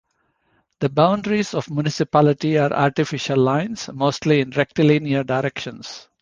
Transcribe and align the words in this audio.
The 0.79 0.89
boundaries 0.89 1.53
of 1.53 1.69
municipality 1.69 2.57
are 2.57 2.73
artificial 2.73 3.37
lines, 3.37 3.87
mostly 3.93 4.39
in 4.39 4.49
rectilinear 4.49 5.23
directions. 5.23 6.07